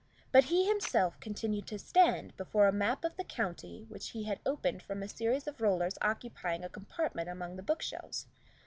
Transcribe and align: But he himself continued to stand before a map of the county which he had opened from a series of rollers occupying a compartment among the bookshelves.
But 0.31 0.45
he 0.45 0.65
himself 0.67 1.19
continued 1.19 1.67
to 1.67 1.77
stand 1.77 2.35
before 2.35 2.67
a 2.67 2.71
map 2.71 3.05
of 3.05 3.15
the 3.17 3.23
county 3.23 3.85
which 3.87 4.09
he 4.09 4.23
had 4.23 4.39
opened 4.47 4.81
from 4.81 5.03
a 5.03 5.07
series 5.07 5.45
of 5.45 5.61
rollers 5.61 5.99
occupying 6.01 6.63
a 6.63 6.69
compartment 6.69 7.29
among 7.29 7.55
the 7.55 7.61
bookshelves. 7.61 8.25